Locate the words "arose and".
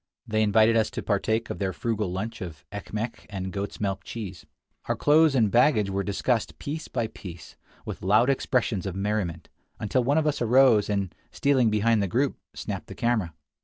10.41-11.13